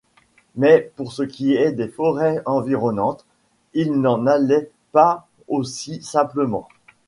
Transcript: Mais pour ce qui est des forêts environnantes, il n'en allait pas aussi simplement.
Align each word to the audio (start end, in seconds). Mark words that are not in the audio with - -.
Mais 0.55 0.91
pour 0.95 1.13
ce 1.13 1.21
qui 1.21 1.53
est 1.53 1.73
des 1.73 1.87
forêts 1.87 2.41
environnantes, 2.47 3.23
il 3.75 4.01
n'en 4.01 4.25
allait 4.25 4.71
pas 4.93 5.27
aussi 5.47 6.01
simplement. 6.01 6.67